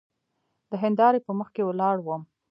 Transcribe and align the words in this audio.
د 0.69 0.71
هندارې 0.83 1.19
په 1.25 1.31
مخکې 1.39 1.61
ولاړ 1.65 1.95
وم. 2.01 2.21